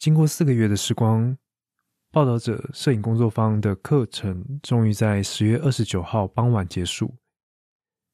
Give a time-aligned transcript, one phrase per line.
[0.00, 1.36] 经过四个月的时光，
[2.10, 7.14] 报道者摄影工作坊的课程终于在十月二十九号傍晚结束。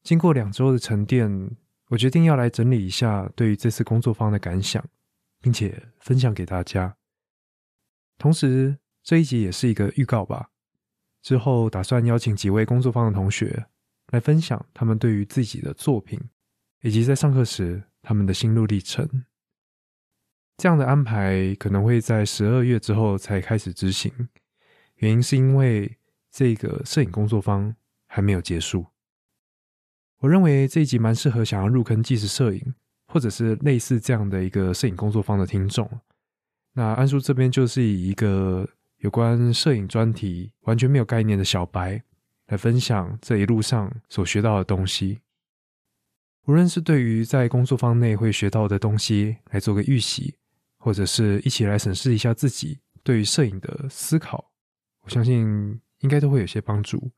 [0.02, 4.84] 经过两周的沉淀，我决定要来整理一下对于这次工作坊的感想，
[5.40, 6.96] 并且分享给大家。
[8.18, 10.50] 同时，这一集也是一个预告吧。
[11.22, 13.64] 之后打算邀请几位工作坊的同学
[14.08, 16.20] 来分享他们对于自己的作品，
[16.82, 19.08] 以及在上课时他们的心路历程。
[20.56, 24.10] 这样的安排可能会在十二月之后才开始执行，
[24.96, 25.98] 原因是因为
[26.30, 27.74] 这个摄影工作坊
[28.06, 28.86] 还没有结束。
[30.20, 32.74] 我认为这一集蛮适合想要入坑纪实摄影，
[33.08, 35.88] 或者是类似这样的一个摄影工作坊的听众。
[36.72, 38.66] 那安叔这边就是以一个
[38.98, 42.02] 有关摄影专题完全没有概念的小白
[42.46, 45.20] 来分享这一路上所学到的东西。
[46.46, 50.36] 无论是对于在工作坊内会学到的东西来做个预习。
[50.86, 54.52] 或者是一起来审视一下自己对于摄影的思考，
[55.00, 55.44] 我相信
[55.98, 57.10] 应该都会有些帮助。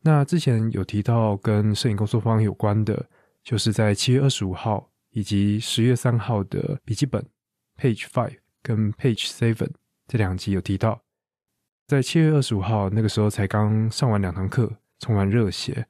[0.00, 3.08] 那之前有提到跟摄影工作坊有关的，
[3.44, 7.24] 就是在七月二十五号以及十月三号的笔记本
[7.78, 9.70] Page Five 跟 Page Seven
[10.08, 11.00] 这两集有提到，
[11.86, 15.86] 在七月二十五号那个时候才刚上完两堂课，充满热血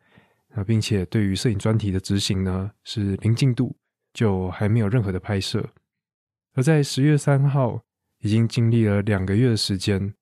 [0.51, 3.75] 啊，并且对于摄影专题的执行呢是零进度，
[4.13, 5.67] 就还没有任何的拍摄。
[6.55, 7.83] 而在十月三号，
[8.21, 10.15] 已经经历了两个月的时间，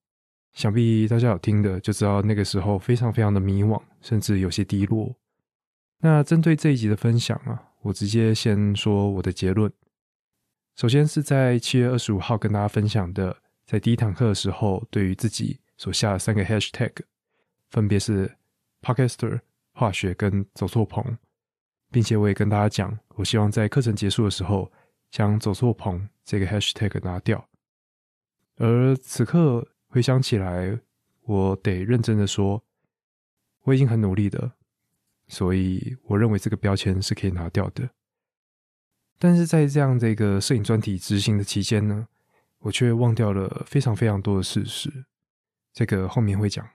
[0.53, 5.15] 想必大家有听的就知道，那个时候非常非常的迷惘，甚至有些低落。
[5.99, 9.71] 那针对这一集的分享啊，我直接先说我的结论。
[10.75, 16.91] 首先是在七月二十五号跟大家分享的，在第一堂课的时候，对于自己所下的三个 hashtag，
[17.69, 18.29] 分别是
[18.81, 19.39] podcaster、
[19.73, 21.15] 化学跟走错棚，
[21.91, 24.71] 并且我也跟大家讲，我希望在课程结束的时候。
[25.13, 27.47] 将走错棚这个 hashtag 拿掉，
[28.55, 30.79] 而此刻回想起来，
[31.21, 32.63] 我得认真的说，
[33.61, 34.53] 我已经很努力的，
[35.27, 37.91] 所以我认为这个标签是可以拿掉的。
[39.19, 42.07] 但是在这样的一个摄影专题执行的期间呢，
[42.57, 45.05] 我却忘掉了非常非常多的事实，
[45.71, 46.67] 这个后面会讲。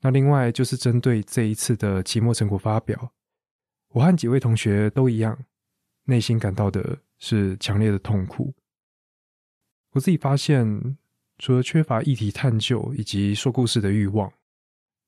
[0.00, 3.12] 那另外就是针对这一次的期末成果发表，
[3.90, 5.44] 我和几位同学都一样，
[6.04, 7.00] 内心感到的。
[7.28, 8.54] 是强烈的痛苦。
[9.90, 10.96] 我自己发现，
[11.38, 14.32] 除了缺乏议题探究以及说故事的欲望，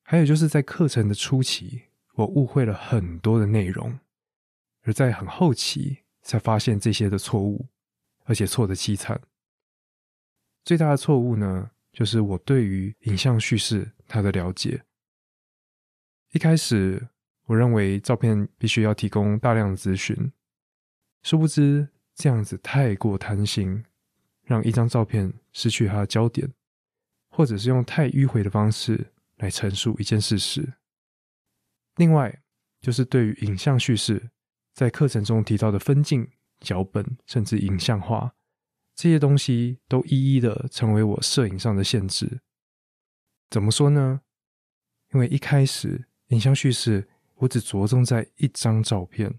[0.03, 1.83] 还有就是在课程的初期，
[2.15, 4.01] 我误会了很多的内容，
[4.83, 7.69] 而在很后期才发现这些的错误，
[8.25, 9.21] 而且错的凄惨。
[10.65, 14.83] 最大的错误呢，就是我对于影像叙事它的了解。
[16.33, 17.11] 一开始，
[17.45, 20.33] 我认为照片必须要提供大量的资讯，
[21.23, 21.91] 殊不知。
[22.19, 23.85] 这样子太过贪心，
[24.43, 26.53] 让一张照片失去它的焦点，
[27.31, 30.75] 或者是用太迂回的方式来陈述一件事实。
[31.95, 32.43] 另外，
[32.81, 34.31] 就是对于影像叙事，
[34.75, 38.35] 在课程中提到的分镜、脚本，甚至影像化
[38.97, 42.41] 这些东西，都一一的成为我摄影上的限制。
[43.49, 44.23] 怎么说呢？
[45.15, 49.39] 因为一开始影像叙事，我只着重在一张照片。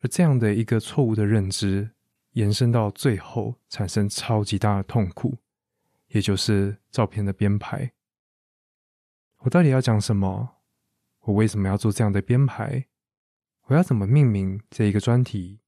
[0.00, 1.90] 而这样的一个错误的认知，
[2.32, 5.38] 延伸到最后产生超级大的痛苦，
[6.08, 7.92] 也就是照片的编排。
[9.38, 10.56] 我到底要讲什么？
[11.20, 12.86] 我为什么要做这样的编排？
[13.66, 15.60] 我要怎么命名这一个专题？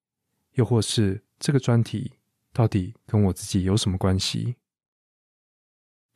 [0.53, 2.13] 又或是这个专题
[2.53, 4.57] 到底跟我自己有什么关系？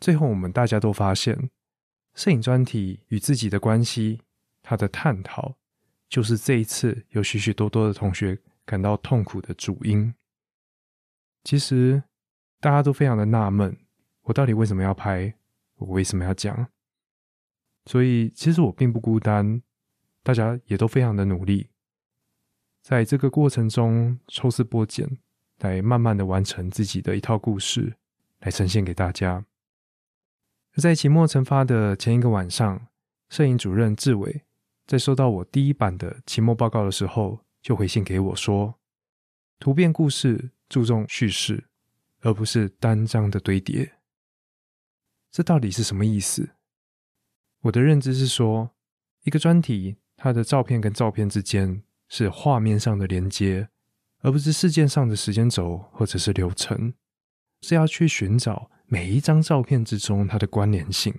[0.01, 1.51] 最后，我们大家都发现，
[2.15, 4.23] 摄影专题与自己的关系，
[4.63, 5.57] 它的探讨。
[6.09, 10.15] 就是这一次有许许多多的同学感到痛苦的主因。
[11.45, 12.03] 其实
[12.61, 13.77] 大家都非常的纳闷，
[14.23, 15.35] 我到底为什么要拍？
[15.77, 16.69] 我为什么要讲？
[17.85, 19.63] 所以其实我并不孤单，
[20.23, 21.69] 大家也都非常的努力，
[22.83, 25.19] 在这个过程中抽丝剥茧，
[25.59, 27.97] 来慢慢的完成自己的一套故事，
[28.41, 29.45] 来呈现给大家。
[30.77, 32.89] 在期末成发的前一个晚上，
[33.29, 34.46] 摄影主任志伟。
[34.87, 38.77] 在收到我第一版的期末报告的时候，就回信给我说
[39.59, 41.65] ：“图片故事注重叙事，
[42.21, 43.95] 而不是单张的堆叠。”
[45.33, 46.51] 这到底是什么意思？
[47.63, 48.71] 我的认知是说，
[49.25, 53.69] 一个专题它的照片跟照片之间是画面上的连接，
[54.21, 56.95] 而不是事件上的时间轴或者是流程，
[57.61, 61.13] 是要去寻找每一张照片之中它的关联性，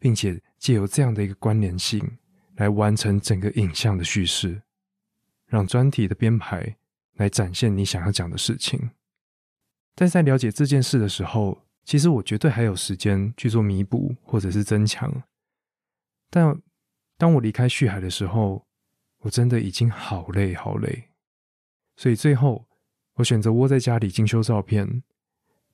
[0.00, 2.18] 并且借由这样的一个关联性。
[2.60, 4.60] 来完成整个影像的叙事，
[5.46, 6.76] 让专题的编排
[7.14, 8.90] 来展现你想要讲的事情。
[9.94, 15.22] 但在了解这件事的时候，其实我绝对还有时间去做弥补或者是增强。
[16.28, 16.60] 但
[17.16, 18.66] 当我离开旭海的时候，
[19.20, 21.08] 我真的已经好累好累，
[21.96, 22.68] 所以最后
[23.14, 25.02] 我选择窝在家里精修照片，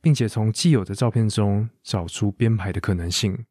[0.01, 3.45] 并且从既有的照片中找出编排的可能性。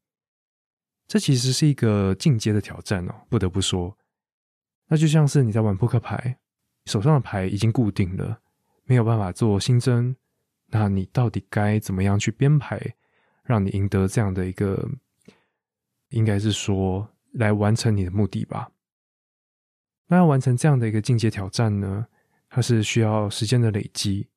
[1.08, 3.96] 这其实是一个进阶的挑战哦，不得不说，
[4.88, 6.40] 那就像是你在玩扑克牌，
[6.86, 8.42] 手上的牌已经固定了，
[8.86, 10.16] 没有办法做新增，
[10.66, 12.82] 那你到底该怎么样去编排，
[13.44, 14.90] 让你赢得这样的一个，
[16.10, 18.72] 应该是说来完成你的目的吧？
[20.08, 22.08] 那要完成这样的一个进阶挑战呢，
[22.50, 24.28] 它是需要时间的累积，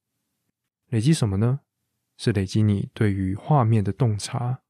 [0.89, 1.61] 累积什么呢？
[2.19, 4.61] 是累积你对于画面的洞察，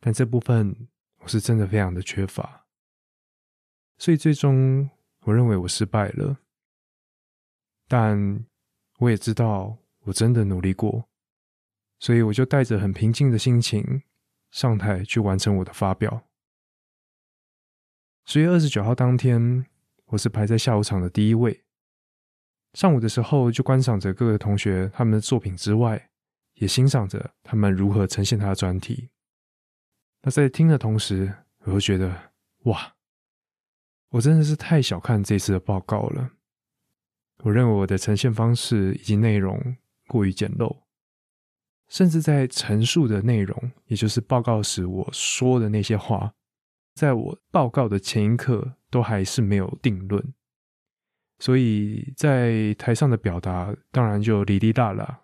[0.00, 0.88] 但这部分。
[1.20, 2.66] 我是真的非常的缺乏，
[3.98, 4.88] 所以最终
[5.20, 6.38] 我认为我失败了。
[7.86, 8.44] 但
[8.98, 11.08] 我也知道我真的努力过，
[11.98, 14.02] 所以我就带着很平静的心情
[14.50, 16.22] 上台去完成我的发表。
[18.24, 19.66] 十月二十九号当天，
[20.06, 21.64] 我是排在下午场的第一位。
[22.74, 26.10] 上午的时候就观赏着各个同学他们的作品之外，
[26.54, 29.10] 也欣赏着他们如何呈现他的专题。
[30.22, 31.34] 那在听的同时，
[31.64, 32.32] 我会觉得
[32.64, 32.94] 哇，
[34.10, 36.32] 我真的是太小看这次的报告了。
[37.42, 39.76] 我认为我的呈现方式以及内容
[40.06, 40.82] 过于简陋，
[41.88, 46.34] 甚至在陈述的内容，也就是报告时我说的那些话，
[46.94, 50.34] 在我报告的前一刻都还是没有定论，
[51.38, 55.20] 所以在台上的表达当然就哩哩啦啦。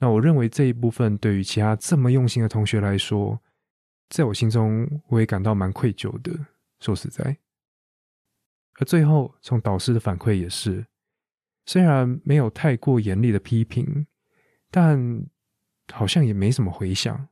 [0.00, 3.40] 那我认为这一部分对于其他这么用心的同学来说，
[4.14, 6.46] 在我心中，我也感到蛮愧疚的。
[6.78, 7.36] 说实在，
[8.74, 10.86] 而最后从导师的反馈也是，
[11.66, 14.06] 虽然没有太过严厉的批评，
[14.70, 15.26] 但
[15.92, 17.28] 好像也没什么回响，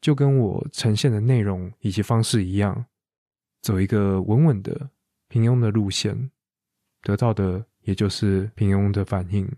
[0.00, 2.86] 就跟我呈现的内容以及方式一样，
[3.60, 4.90] 走一个稳稳的
[5.28, 6.32] 平庸的路线，
[7.02, 9.48] 得到的也就是平庸的反应。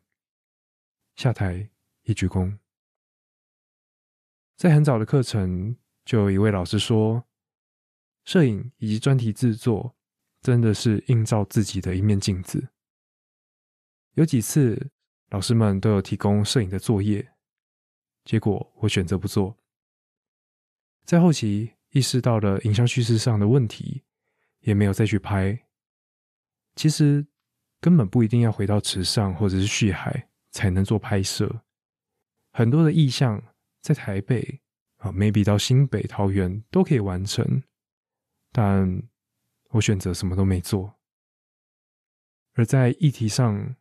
[1.16, 1.70] 下台
[2.02, 2.58] 一鞠躬，
[4.58, 5.74] 在很早的课程。
[6.04, 7.24] 就有一位老师说
[8.24, 9.96] ：“摄影以及专题制作
[10.40, 12.68] 真的是映照自己的一面镜子。”
[14.14, 14.90] 有几次
[15.30, 17.32] 老师们都有提供摄影的作业，
[18.24, 19.58] 结果我选择不做。
[21.04, 24.04] 在后期意识到了影像叙事上的问题，
[24.60, 25.66] 也没有再去拍。
[26.76, 27.26] 其实
[27.80, 31.62] 根本不一定要回到池上或者是旭海才能做拍摄，
[32.52, 33.42] 很多的意象
[33.80, 34.60] 在台北。
[35.04, 37.62] 啊，maybe 到新北、桃园都可以完成，
[38.50, 39.02] 但
[39.72, 40.94] 我选择什么都没做。
[42.54, 43.76] 而在议题上，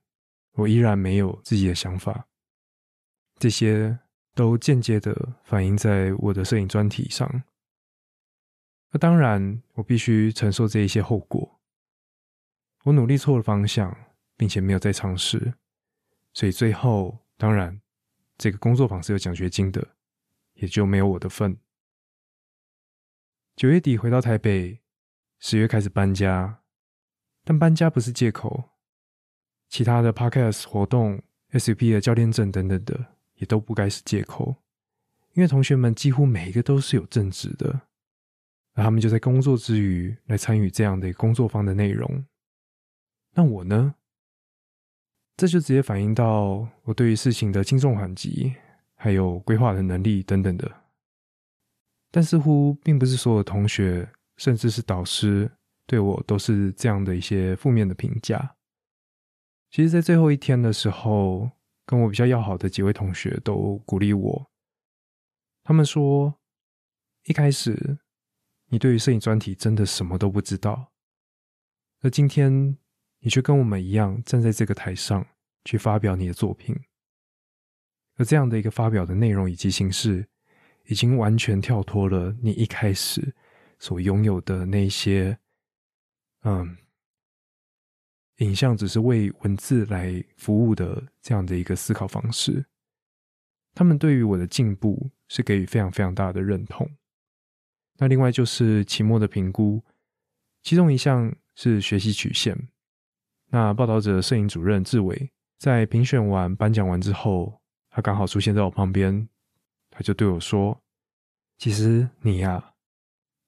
[0.52, 2.28] 我依然没有自己的想法，
[3.38, 4.00] 这些
[4.36, 7.44] 都间接的反映在我的摄影专题上。
[8.92, 11.62] 那当然，我必须承受这一些后果。
[12.84, 13.96] 我努力错了方向，
[14.36, 15.54] 并且没有再尝试，
[16.34, 17.80] 所以最后，当然，
[18.38, 19.96] 这个工作坊是有奖学金的。
[20.64, 21.58] 也就没有我的份。
[23.54, 24.80] 九月底回到台北，
[25.40, 26.64] 十月开始搬家，
[27.44, 28.70] 但搬家不是借口。
[29.68, 31.22] 其他的 podcast 活动、
[31.52, 34.56] SUP 的教练证等等的，也都不该是借口。
[35.34, 37.82] 因为同学们几乎每一个都是有正职的，
[38.74, 42.26] 而他们就在工作之余来参与这样的工作坊的内容。
[43.34, 43.96] 那我呢？
[45.36, 48.56] 这就直接反映到我对于事情的轻重缓急。
[49.04, 50.86] 还有规划的能力等等的，
[52.10, 55.52] 但似乎并不是所有同学，甚至是导师
[55.86, 58.56] 对我都是这样的一些负面的评价。
[59.70, 61.52] 其实，在最后一天的时候，
[61.86, 64.52] 跟我比较要好的几位同学都鼓励我，
[65.66, 66.40] 他们说
[67.28, 67.98] ：“一开始
[68.68, 70.94] 你对于摄影专题真的什么都不知道，
[72.00, 72.78] 而今天
[73.20, 75.28] 你却跟我们一样站在这个台上
[75.66, 76.74] 去发表你的作品。”
[78.24, 80.28] 这样的一个发表的内容以及形式，
[80.86, 83.34] 已经完全跳脱了你一开始
[83.80, 85.38] 所拥有的那些，
[86.44, 86.78] 嗯，
[88.38, 92.66] 影像只是为文字来服务的这样的一个思考方式。
[93.74, 96.90] 他们对于我的进步是给予非常非常大的认同。
[97.98, 99.84] 那另外就是期末的评估，
[100.62, 102.68] 其中一项是学习曲线。
[103.50, 107.63] 那报道者摄影主任志伟在评选完颁奖完之后。
[107.96, 109.30] 他刚好出现在我旁边，
[109.92, 110.82] 他就对我说
[111.60, 112.74] ：“其实你呀，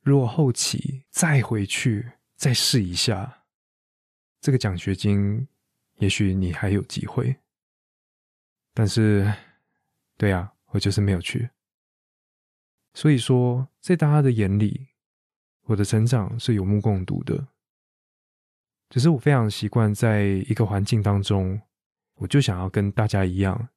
[0.04, 3.46] 如果后期再回去再试一下，
[4.40, 5.48] 这个奖学金，
[5.96, 7.36] 也许你还有机会。
[8.72, 9.34] 但是
[10.16, 11.50] 对呀，我就是没有去。
[12.94, 14.90] 所以说，在大家的眼里，
[15.64, 17.48] 我的成长是有目共睹的。
[18.90, 21.60] 只是我非常习惯在一个环境当中，
[22.18, 23.70] 我就想要跟大家一样，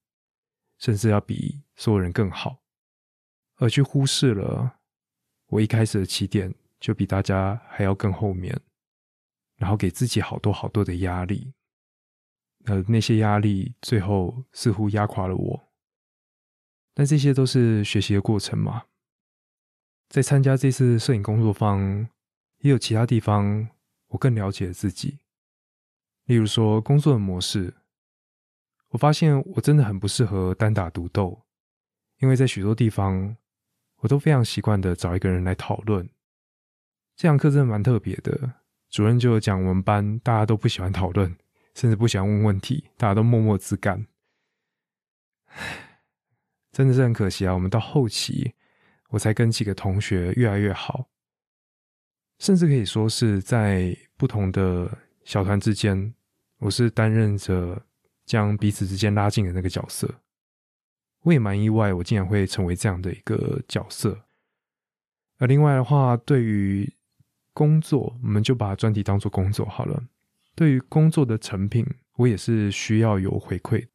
[0.78, 2.62] 甚至要比所有人更好，
[3.56, 4.78] 而去忽视了
[5.48, 8.58] 我一开始的起点就比大家还要更后面，
[9.56, 11.52] 然后给自己好多好多的压力。
[12.64, 15.72] 呃，那些压力最后似乎压垮了我，
[16.92, 18.84] 但这些都是学习的过程嘛。
[20.08, 22.08] 在参加这次摄影工作坊，
[22.58, 23.68] 也有其他地方
[24.08, 25.20] 我更了解自己。
[26.24, 27.74] 例如说工作的模式，
[28.88, 31.42] 我发现我真的很不适合单打独斗，
[32.18, 33.36] 因为在许多地方
[33.96, 36.08] 我都非常习惯的找一个人来讨论。
[37.16, 38.54] 这堂课真的蛮特别的，
[38.90, 41.36] 主任就讲我们班大家都不喜欢讨论。
[41.74, 44.04] 甚至不喜欢问问题，大家都默默自干，
[46.72, 47.54] 真的是很可惜啊！
[47.54, 48.52] 我们到后期，
[49.10, 51.08] 我才跟几个同学越来越好，
[52.40, 54.90] 甚至可以说是在不同的
[55.22, 56.12] 小团之间，
[56.58, 57.80] 我是担任着
[58.28, 60.20] 将彼此之间拉近的那个角色。
[61.22, 64.26] 我也蛮意外，我竟然会成为这样的一个角色。
[65.38, 66.92] 而另外的话，对于
[67.52, 70.04] 工作，我们就把专题当做工作好了。
[70.54, 73.86] 对于工作的成品，我也是需要有回馈，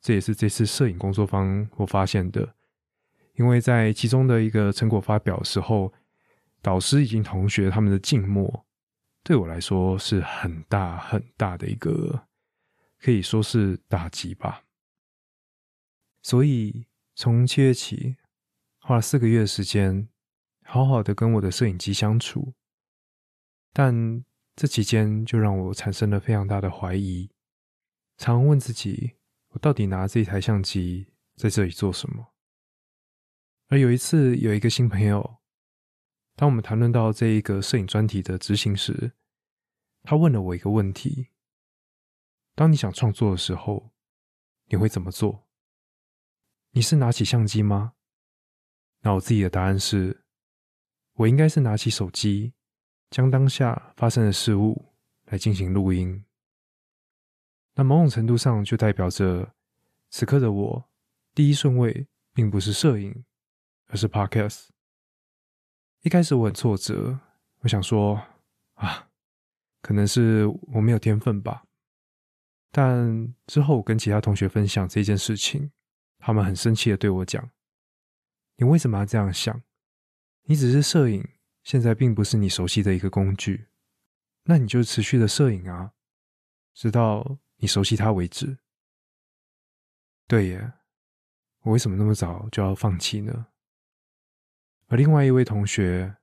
[0.00, 2.54] 这也是这次摄影工作坊我发现的。
[3.34, 5.92] 因为在其中的一个成果发表时候，
[6.60, 8.64] 导师以及同学他们的静默，
[9.24, 12.26] 对我来说是很大很大的一个，
[13.02, 14.64] 可以说是打击吧。
[16.22, 18.16] 所以从七月起，
[18.78, 20.08] 花了四个月的时间，
[20.64, 22.54] 好好的跟我的摄影机相处，
[23.72, 24.24] 但。
[24.54, 27.30] 这期间就让我产生了非常大的怀疑，
[28.18, 29.12] 常问自己：
[29.48, 31.06] 我到底拿这一台相机
[31.36, 32.34] 在这里做什么？
[33.68, 35.38] 而有一次，有一个新朋友，
[36.36, 39.14] 当我们谈论到这一个摄影专题的执行时，
[40.02, 41.28] 他问了我一个问题：
[42.54, 43.90] 当你想创作的时候，
[44.66, 45.46] 你会怎么做？
[46.70, 47.94] 你是拿起相机吗？
[49.00, 50.24] 那我自己的答案是：
[51.14, 52.54] 我应该是拿起手机。
[53.10, 54.86] 将当下发生的事物
[55.26, 56.24] 来进行录音，
[57.74, 59.52] 那某种程度上就代表着
[60.08, 60.84] 此刻的我
[61.34, 63.26] 第一顺位并不是摄影，
[63.88, 64.68] 而是 podcast。
[66.00, 67.20] 一开始我很挫折，
[67.58, 68.18] 我想说
[68.76, 69.10] 啊，
[69.82, 71.66] 可能是我没有天分吧。
[72.72, 75.70] 但之后我跟其他同学分享这件事情，
[76.18, 77.50] 他们很生气的对我讲
[78.58, 79.62] ：“你为什么要这样想？
[80.46, 81.24] 你只是摄影。”
[81.62, 83.68] 现在并不是你熟悉的一个工具，
[84.46, 85.92] 那你就持续的摄影啊，
[86.74, 88.58] 直到你熟悉它为止。
[90.26, 90.72] 对耶，
[91.60, 93.46] 我为什么那么早就要放弃呢？
[94.88, 96.16] 而另外一位同学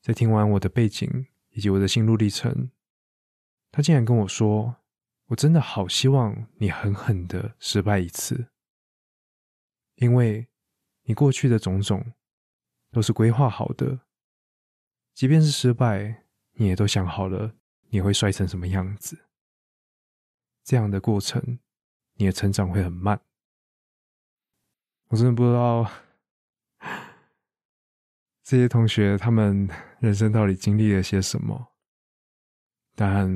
[0.00, 2.70] 在听完我的背景以及我的心路历程，
[3.70, 4.76] 他竟然跟我说
[5.28, 8.48] ：“我真的好希望你狠狠的失败一次，
[9.94, 10.48] 因为
[11.04, 12.12] 你过去的种种
[12.90, 14.00] 都是规划好的。”
[15.14, 17.56] 即便是失败，你也都想好了
[17.88, 19.26] 你会摔成什么样子。
[20.62, 21.58] 这样的过程，
[22.14, 23.20] 你的成长会很慢。
[25.08, 25.90] 我真的不知道
[28.44, 29.68] 这些同学他们
[29.98, 31.74] 人生到底经历了些什么，
[32.94, 33.28] 但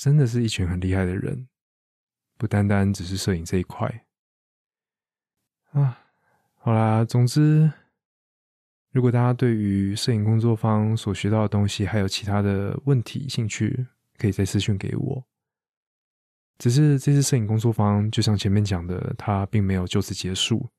[0.00, 1.48] 真的是一群很厉害的人，
[2.36, 4.06] 不单单只是摄影这一块。
[5.70, 5.98] 啊，
[6.56, 7.72] 好啦，总之。
[8.90, 13.84] 如果大家对于摄影工作坊所学到的东西还有其他的问题兴趣，
[14.16, 15.24] 可以再私讯给我。
[16.58, 20.70] 只是这次摄影工作坊，就像前面讲的，它并没有就此结束。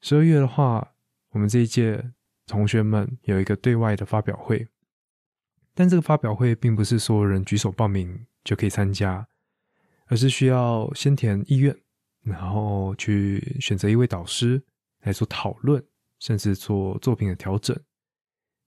[0.00, 0.94] 十二月的话，
[1.30, 2.12] 我们这一届
[2.46, 4.68] 同学们有一个对外的发表会，
[5.74, 9.26] 但这个发表会并不是所有人举手报名就可以参加，
[10.06, 11.76] 而是需要先填意愿，
[12.22, 14.62] 然后去选择一位导师
[15.02, 15.84] 来做讨论。
[16.20, 17.78] 甚至做作品的调整，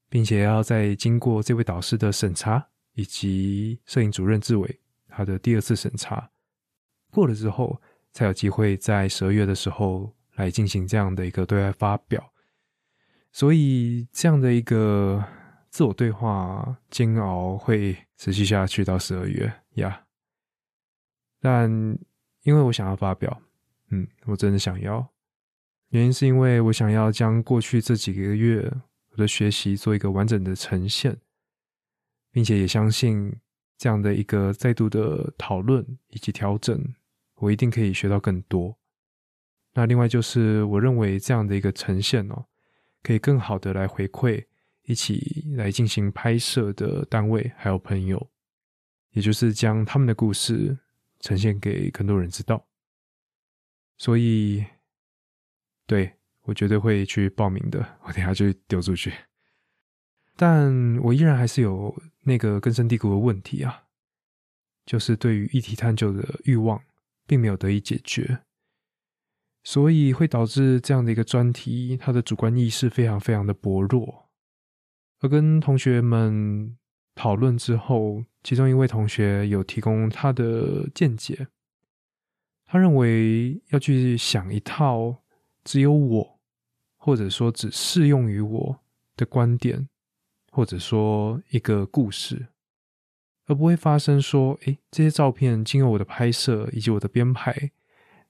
[0.09, 6.29] 并且要在经过这位导师的审查，以及摄影主任志伟他的第二次审查
[7.09, 7.81] 过了之后，
[8.13, 12.31] 才有机会在十二月的时候来进行这样的一个对外发表。
[13.31, 15.23] 所以，这样的一个
[15.69, 20.05] 自我对话煎熬会持续下去到十二月呀。
[21.39, 21.69] 但
[22.43, 23.41] 因为我想要发表，
[23.89, 25.07] 嗯，我真的想要。
[25.89, 28.69] 原因是因为我想要将过去这几个月
[29.11, 31.17] 我的学习做一个完整的呈现，
[32.31, 33.33] 并且也相信
[33.77, 36.93] 这样的一个再度的讨论以及调整，
[37.35, 38.77] 我一定可以学到更多。
[39.73, 42.45] 那另外就是我认为这样的一个呈现哦，
[43.03, 44.43] 可以更好的来回馈
[44.87, 48.29] 一起来进行拍摄的单位还有朋友，
[49.11, 50.77] 也就是将他们的故事
[51.19, 52.65] 呈现给更多人知道。
[53.97, 54.65] 所以，
[55.85, 56.13] 对
[56.43, 59.13] 我绝对会去报名的，我等下就丢出去。
[60.37, 63.87] 但我依然还是有那个根深蒂固的问题啊，
[64.85, 66.81] 就是对于议题探究的欲望
[67.25, 68.43] 并没有得以解决，
[69.63, 74.26] 所以会导致这样的一个专题，它的主观意识非常非常的薄弱。
[75.19, 76.77] 而跟同学们
[77.15, 81.47] 讨论之后，其中一位同学有提供他的见解，
[82.65, 85.23] 他认为要去想一套
[85.63, 86.39] 只有我，
[86.97, 88.79] 或者说只适用于我
[89.15, 89.89] 的观点。
[90.49, 92.47] 或者说一个故事，
[93.45, 97.69] 而不会发生说，诶，这些照片经过我的拍摄以及我的编排，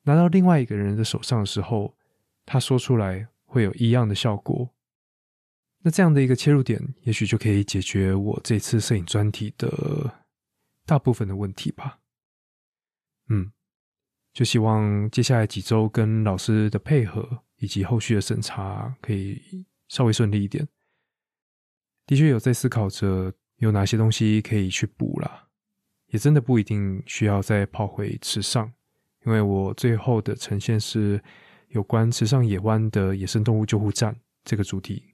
[0.01, 1.96] 拿到另外一个人的手上的时候，
[2.46, 4.72] 他说出来会有一样的效果。
[5.84, 10.25] 那这样的一个切入点，也许就可以解决我这次摄影专题的
[10.86, 12.00] 大部分的问题吧。
[13.29, 13.51] 嗯，
[14.34, 20.67] 就希望接下来几周跟老师的配合以及后续的审查，可以稍微顺利一点。
[22.05, 25.48] 的确有在思考着有哪些东西可以去补啦，
[26.07, 28.74] 也真的不一定需要再跑回池上，
[29.25, 31.22] 因为我最后的呈现是
[31.69, 35.13] 有关池上野湾的野生动物救护站这个主题。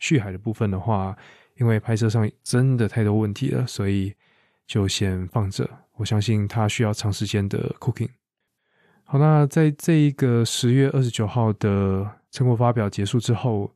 [0.00, 1.16] 续海的部分的话，
[1.56, 4.12] 因为拍摄上真的太多问题了，所以
[4.66, 5.70] 就先放着。
[5.94, 8.10] 我相信它需要长时间的 cooking。
[9.04, 13.72] 好，那在这一个十月二十九号的成果发表结束之后。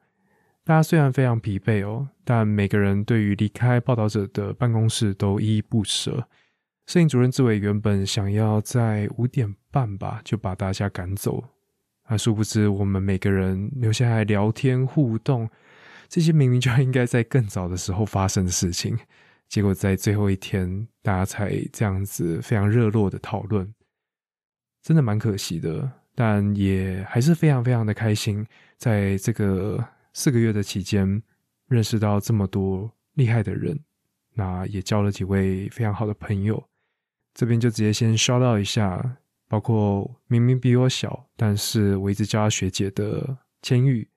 [0.67, 6.27] 大家虽然非常疲惫哦，但每个人对于离开报道者的办公室都依依不舍。
[6.87, 11.45] 摄影主任志伟原本想要在五点半吧就把大家赶走，
[12.05, 15.47] 啊，殊不知我们每个人留下来聊天互动，
[16.15, 18.97] 这些明明就应该在更早的时候发生的事情，
[19.51, 23.75] 结果在最后一天大家才这样子非常热络的讨论，
[24.81, 28.47] 真的蛮可惜的，但也还是非常非常的开心，
[28.77, 29.85] 在这个。
[30.17, 31.21] 四个月的期间，
[31.67, 33.77] 认识到这么多厉害的人，
[34.35, 36.69] 那也交了几位非常好的朋友。
[37.35, 39.17] 这边就直接先 shout out 一下，
[39.49, 44.09] 包括明明比我小，但是我一直叫她学姐的千玉，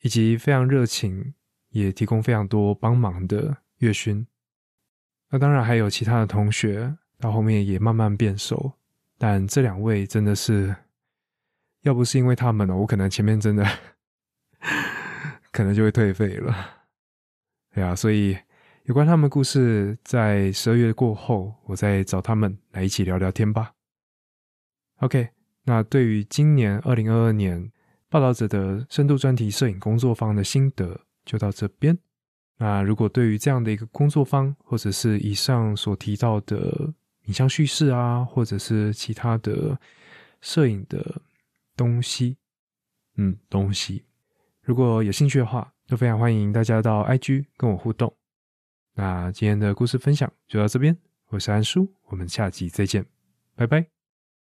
[0.00, 1.34] 以及非常热情，
[1.70, 4.26] 也提供非常多帮忙的月勋。
[5.30, 8.72] 那当然还有其他的同学，到后面也慢慢变熟。
[9.18, 10.74] 但这两位真的是，
[11.82, 13.66] 要不是因为他们呢，我可能前面真的。
[15.52, 16.54] 可能就会退费了，
[17.74, 18.38] 对啊，所以
[18.84, 23.72] 有关他们故事，在十二月过后，我再找他们来一起聊聊天吧。
[24.98, 25.30] OK，
[25.64, 27.72] 那对于今年二零二二年
[28.10, 31.96] 报道者的深度专题摄影工作坊的心得，就到这边。
[32.58, 36.92] 那如果对于这样的一个工作坊，或者是以上所提到的
[37.26, 39.80] 影像叙事啊，或者是其他的
[40.40, 41.22] 摄影的
[41.76, 42.36] 东西，
[43.16, 44.04] 嗯，东西。
[44.60, 48.14] 如果有兴趣的话，都非常欢迎大家到 IG 跟我互动。
[48.94, 53.06] 那今天的故事分享就到这边，我是安叔，我们下集再见，
[53.54, 53.99] 拜拜。